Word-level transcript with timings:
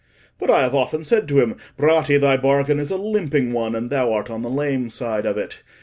But 0.39 0.49
I 0.49 0.63
have 0.63 0.73
often 0.73 1.03
said 1.03 1.27
to 1.27 1.39
him, 1.39 1.57
'Bratti, 1.77 2.17
thy 2.19 2.35
bargain 2.35 2.79
is 2.79 2.89
a 2.89 2.97
limping 2.97 3.53
one, 3.53 3.75
and 3.75 3.91
thou 3.91 4.11
art 4.13 4.31
on 4.31 4.41
the 4.41 4.49
lame 4.49 4.89
side 4.89 5.27
of 5.27 5.37
it. 5.37 5.61